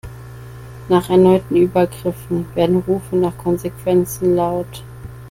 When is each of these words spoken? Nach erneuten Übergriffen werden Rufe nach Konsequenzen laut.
Nach 0.89 1.11
erneuten 1.11 1.57
Übergriffen 1.57 2.47
werden 2.55 2.77
Rufe 2.87 3.15
nach 3.17 3.37
Konsequenzen 3.37 4.35
laut. 4.35 4.83